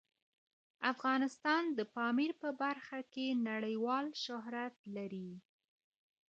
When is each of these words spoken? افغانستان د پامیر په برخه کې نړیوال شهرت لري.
افغانستان 0.93 1.63
د 1.77 1.79
پامیر 1.95 2.31
په 2.41 2.49
برخه 2.61 2.99
کې 3.13 3.27
نړیوال 3.49 4.05
شهرت 4.23 4.75
لري. 4.95 5.29